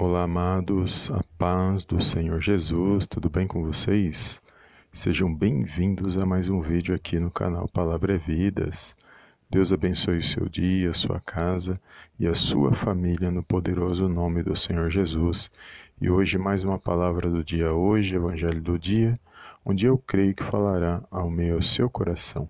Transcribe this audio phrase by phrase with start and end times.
[0.00, 4.40] Olá, amados, a paz do Senhor Jesus, tudo bem com vocês?
[4.90, 8.96] Sejam bem-vindos a mais um vídeo aqui no canal Palavra é Vidas.
[9.50, 11.78] Deus abençoe o seu dia, a sua casa
[12.18, 15.50] e a sua família no poderoso nome do Senhor Jesus.
[16.00, 19.12] E hoje mais uma palavra do dia hoje, Evangelho do dia,
[19.62, 22.48] onde eu creio que falará ao meio ao seu coração.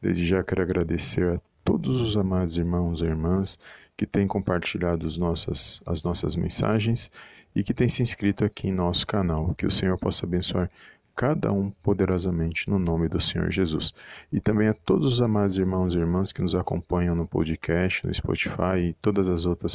[0.00, 3.58] Desde já quero agradecer a todos os amados irmãos e irmãs
[3.96, 7.10] que têm compartilhado as nossas, as nossas mensagens
[7.54, 9.54] e que têm se inscrito aqui em nosso canal.
[9.54, 10.70] Que o Senhor possa abençoar
[11.16, 13.94] cada um poderosamente no nome do Senhor Jesus.
[14.30, 18.12] E também a todos os amados irmãos e irmãs que nos acompanham no podcast, no
[18.12, 19.74] Spotify e todas as outras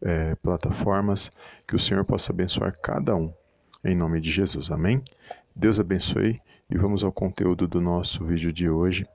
[0.00, 1.30] é, plataformas,
[1.68, 3.30] que o Senhor possa abençoar cada um,
[3.84, 4.70] em nome de Jesus.
[4.70, 5.02] Amém?
[5.54, 6.40] Deus abençoe
[6.70, 9.06] e vamos ao conteúdo do nosso vídeo de hoje.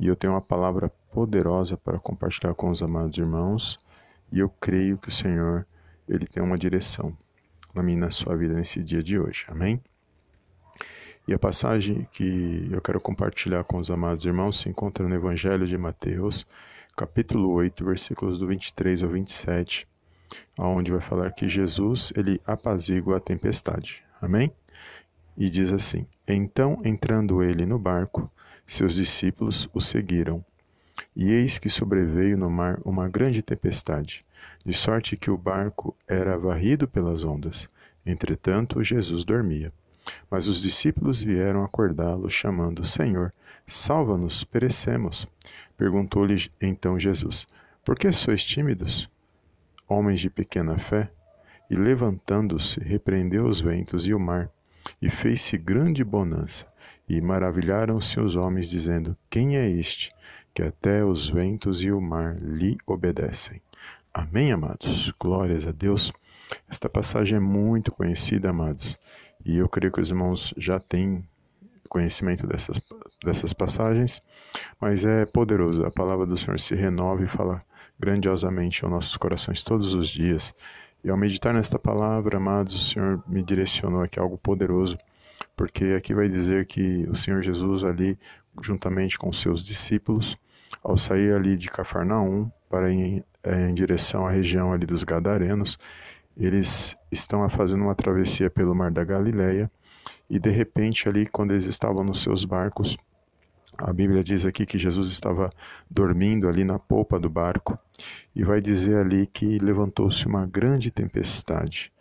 [0.00, 3.78] E eu tenho uma palavra poderosa para compartilhar com os amados irmãos,
[4.30, 5.66] e eu creio que o Senhor
[6.08, 7.16] ele tem uma direção
[7.74, 9.44] na minha na sua vida nesse dia de hoje.
[9.48, 9.82] Amém?
[11.28, 15.66] E a passagem que eu quero compartilhar com os amados irmãos se encontra no Evangelho
[15.66, 16.46] de Mateus,
[16.96, 19.88] capítulo 8, versículos do 23 ao 27,
[20.56, 24.04] onde vai falar que Jesus ele apazigua a tempestade.
[24.22, 24.52] Amém?
[25.36, 28.30] E diz assim: Então, entrando ele no barco,
[28.64, 30.44] seus discípulos o seguiram.
[31.14, 34.24] E eis que sobreveio no mar uma grande tempestade,
[34.64, 37.68] de sorte que o barco era varrido pelas ondas.
[38.04, 39.72] Entretanto, Jesus dormia.
[40.30, 43.32] Mas os discípulos vieram acordá-lo, chamando: Senhor,
[43.66, 45.26] salva-nos, perecemos.
[45.76, 47.46] Perguntou-lhe então Jesus:
[47.84, 49.10] Por que sois tímidos,
[49.88, 51.10] homens de pequena fé?
[51.68, 54.48] E levantando-se, repreendeu os ventos e o mar,
[55.02, 56.66] e fez-se grande bonança.
[57.08, 60.12] E maravilharam-se os homens, dizendo: Quem é este,
[60.56, 63.60] que até os ventos e o mar lhe obedecem?
[64.12, 65.12] Amém, amados?
[65.20, 66.10] Glórias a Deus.
[66.66, 68.98] Esta passagem é muito conhecida, amados,
[69.44, 71.22] e eu creio que os irmãos já têm
[71.90, 72.80] conhecimento dessas,
[73.22, 74.22] dessas passagens,
[74.80, 75.84] mas é poderoso.
[75.84, 77.62] A palavra do Senhor se renova e fala
[78.00, 80.54] grandiosamente aos nossos corações todos os dias.
[81.04, 84.96] E ao meditar nesta palavra, amados, o Senhor me direcionou aqui algo poderoso
[85.56, 88.18] porque aqui vai dizer que o Senhor Jesus ali,
[88.62, 90.36] juntamente com seus discípulos,
[90.82, 95.78] ao sair ali de Cafarnaum para ir em direção à região ali dos Gadarenos,
[96.36, 99.70] eles estão fazendo uma travessia pelo Mar da Galileia
[100.28, 102.96] e de repente ali quando eles estavam nos seus barcos,
[103.78, 105.50] a Bíblia diz aqui que Jesus estava
[105.90, 107.78] dormindo ali na polpa do barco
[108.34, 111.92] e vai dizer ali que levantou-se uma grande tempestade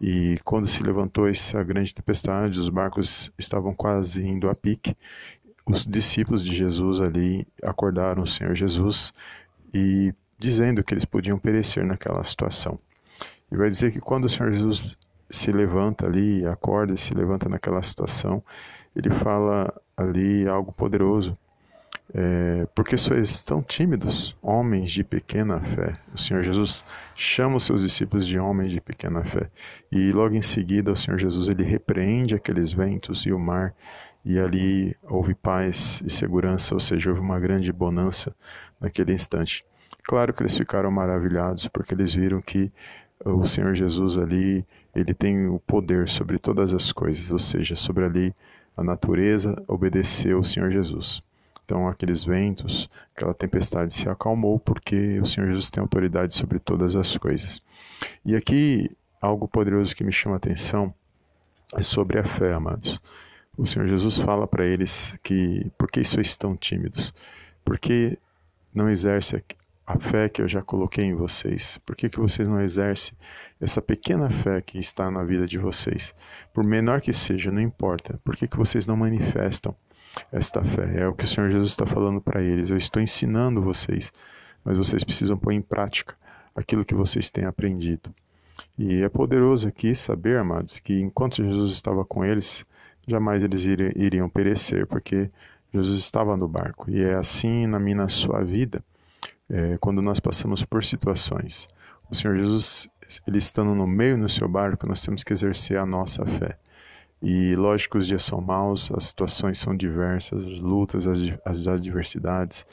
[0.00, 4.96] e quando se levantou essa grande tempestade, os barcos estavam quase indo a pique.
[5.68, 9.12] Os discípulos de Jesus ali acordaram o Senhor Jesus
[9.72, 12.78] e dizendo que eles podiam perecer naquela situação.
[13.52, 14.96] E vai dizer que quando o Senhor Jesus
[15.28, 18.42] se levanta ali, acorda e se levanta naquela situação,
[18.96, 21.36] ele fala ali algo poderoso.
[22.14, 25.92] É, porque sois tão tímidos, homens de pequena fé.
[26.14, 26.82] O Senhor Jesus
[27.14, 29.50] chama os seus discípulos de homens de pequena fé.
[29.92, 33.74] E logo em seguida, o Senhor Jesus ele repreende aqueles ventos e o mar,
[34.28, 38.36] e ali houve paz e segurança, ou seja, houve uma grande bonança
[38.78, 39.64] naquele instante.
[40.02, 42.70] Claro que eles ficaram maravilhados, porque eles viram que
[43.24, 48.04] o Senhor Jesus ali, ele tem o poder sobre todas as coisas, ou seja, sobre
[48.04, 48.34] ali
[48.76, 51.22] a natureza obedeceu o Senhor Jesus.
[51.64, 56.96] Então, aqueles ventos, aquela tempestade se acalmou porque o Senhor Jesus tem autoridade sobre todas
[56.96, 57.62] as coisas.
[58.26, 60.92] E aqui, algo poderoso que me chama a atenção
[61.74, 63.00] é sobre a fé, amados.
[63.58, 67.12] O Senhor Jesus fala para eles que por que sois tão tímidos?
[67.64, 68.16] Porque
[68.72, 69.44] não exerce
[69.86, 71.78] a fé que eu já coloquei em vocês?
[71.84, 73.14] Por que, que vocês não exercem
[73.60, 76.14] essa pequena fé que está na vida de vocês?
[76.54, 78.18] Por menor que seja, não importa.
[78.24, 79.74] Por que, que vocês não manifestam
[80.32, 81.00] esta fé.
[81.00, 82.70] É o que o Senhor Jesus está falando para eles.
[82.70, 84.12] Eu estou ensinando vocês,
[84.64, 86.16] mas vocês precisam pôr em prática
[86.54, 88.14] aquilo que vocês têm aprendido.
[88.76, 92.64] E é poderoso aqui saber, amados, que enquanto Jesus estava com eles,
[93.08, 95.30] jamais eles iriam perecer, porque
[95.72, 96.90] Jesus estava no barco.
[96.90, 98.84] E é assim na minha na sua vida,
[99.48, 101.68] é, quando nós passamos por situações.
[102.10, 102.88] O Senhor Jesus
[103.26, 106.58] Ele estando no meio no seu barco, nós temos que exercer a nossa fé.
[107.20, 112.64] E lógico, os dias são maus, as situações são diversas, as lutas, as, as adversidades,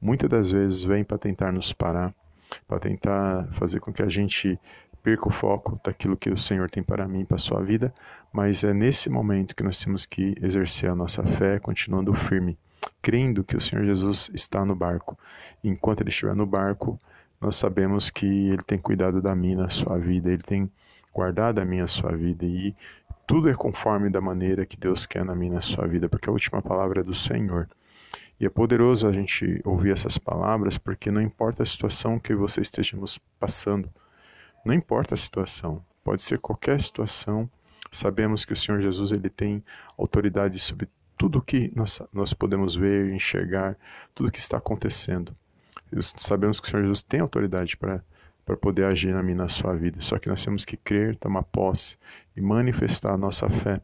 [0.00, 2.14] muitas das vezes vêm para tentar nos parar,
[2.68, 4.58] para tentar fazer com que a gente
[5.04, 7.92] perca o foco daquilo que o Senhor tem para mim, para a sua vida,
[8.32, 12.58] mas é nesse momento que nós temos que exercer a nossa fé, continuando firme,
[13.02, 15.18] crendo que o Senhor Jesus está no barco.
[15.62, 16.98] Enquanto ele estiver no barco,
[17.38, 20.72] nós sabemos que ele tem cuidado da minha, sua vida, ele tem
[21.12, 22.74] guardado a minha, sua vida e
[23.26, 26.32] tudo é conforme da maneira que Deus quer na minha, na sua vida, porque a
[26.32, 27.68] última palavra é do Senhor.
[28.40, 32.62] E é poderoso a gente ouvir essas palavras, porque não importa a situação que você
[32.62, 33.90] estejamos passando,
[34.64, 37.48] não importa a situação, pode ser qualquer situação.
[37.90, 39.62] Sabemos que o Senhor Jesus ele tem
[39.96, 43.76] autoridade sobre tudo que nós, nós podemos ver, enxergar,
[44.14, 45.34] tudo que está acontecendo.
[46.00, 48.02] Sabemos que o Senhor Jesus tem autoridade para
[48.44, 50.00] para poder agir na minha na sua vida.
[50.00, 51.96] Só que nós temos que crer, tomar posse
[52.36, 53.80] e manifestar a nossa fé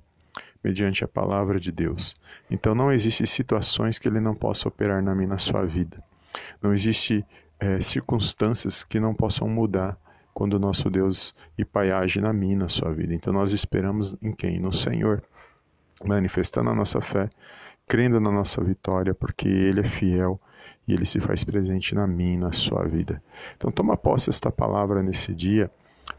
[0.62, 2.14] mediante a palavra de Deus.
[2.50, 6.02] Então não existem situações que ele não possa operar na minha na sua vida.
[6.62, 7.24] Não existe
[7.58, 9.98] é, circunstâncias que não possam mudar
[10.40, 13.12] quando o nosso Deus e Pai age na minha, na sua vida.
[13.12, 14.58] Então nós esperamos em quem?
[14.58, 15.22] No Senhor,
[16.02, 17.28] manifestando a nossa fé,
[17.86, 20.40] crendo na nossa vitória, porque Ele é fiel
[20.88, 23.22] e Ele se faz presente na minha, na sua vida.
[23.54, 25.70] Então toma posse esta palavra nesse dia.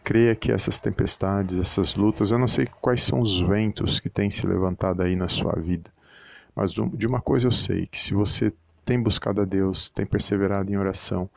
[0.04, 4.30] Creia que essas tempestades, essas lutas, eu não sei quais são os ventos que têm
[4.30, 5.90] se levantado aí na sua vida,
[6.56, 8.54] mas de uma coisa eu sei, que se você
[8.86, 11.30] tem buscado a Deus, tem perseverado em oração,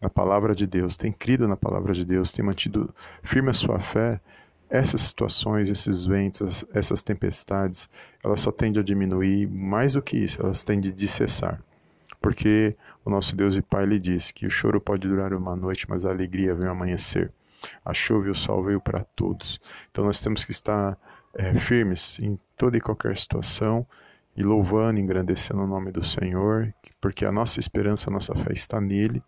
[0.00, 3.78] na palavra de Deus, tem crido na palavra de Deus, tem mantido firme a sua
[3.78, 4.20] fé,
[4.68, 7.88] essas situações, esses ventos, essas tempestades,
[8.22, 11.60] elas só tendem a diminuir, mais do que isso, elas tendem a cessar.
[12.20, 15.88] Porque o nosso Deus e Pai lhe diz que o choro pode durar uma noite,
[15.88, 17.32] mas a alegria vem amanhecer.
[17.84, 19.60] A chuva e o sol veio para todos.
[19.90, 20.96] Então nós temos que estar
[21.34, 23.86] é, firmes em toda e qualquer situação
[24.40, 28.80] e louvando, engrandecendo o nome do Senhor, porque a nossa esperança, a nossa fé está
[28.80, 29.22] nele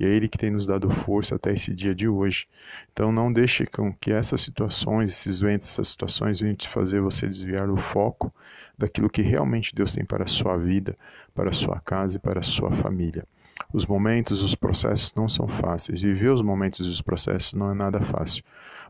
[0.00, 2.48] e é Ele que tem nos dado força até esse dia de hoje.
[2.92, 7.26] Então não deixe com que essas situações, esses ventos, essas situações venham te fazer você
[7.28, 8.34] desviar o foco
[8.76, 10.96] daquilo que realmente Deus tem para a sua vida,
[11.34, 13.24] para a sua casa e para a sua família.
[13.72, 16.00] Os momentos, os processos não são fáceis.
[16.00, 18.42] Viver os momentos e os processos não é nada fácil.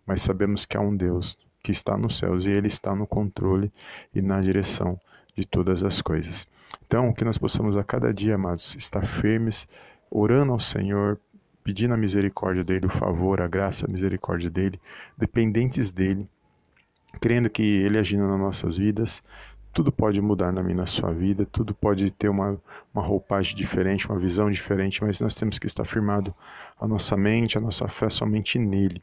[0.07, 3.71] Mas sabemos que há um Deus que está nos céus e Ele está no controle
[4.15, 4.99] e na direção
[5.39, 6.49] de todas as coisas.
[6.85, 9.69] Então, que nós possamos a cada dia, amados, estar firmes
[10.11, 11.19] orando ao Senhor,
[11.63, 14.81] pedindo a misericórdia dele, o favor, a graça, a misericórdia dele,
[15.17, 16.29] dependentes dele,
[17.21, 19.23] crendo que ele agindo nas nossas vidas,
[19.73, 22.61] tudo pode mudar na minha na sua vida, tudo pode ter uma,
[22.93, 26.35] uma roupagem diferente, uma visão diferente, mas nós temos que estar firmado
[26.81, 29.01] a nossa mente, a nossa fé somente nele,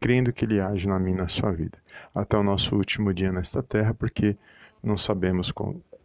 [0.00, 1.76] crendo que ele age na minha na sua vida,
[2.14, 4.36] até o nosso último dia nesta terra, porque
[4.84, 5.52] não sabemos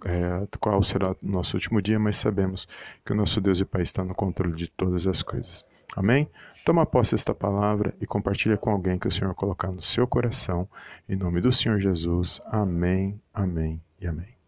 [0.06, 2.68] é, qual será o nosso último dia, mas sabemos
[3.06, 5.66] que o nosso Deus e Pai está no controle de todas as coisas.
[5.96, 6.30] Amém?
[6.66, 10.68] Toma posse desta palavra e compartilha com alguém que o Senhor colocar no seu coração.
[11.08, 12.40] Em nome do Senhor Jesus.
[12.46, 14.38] Amém, amém e amém.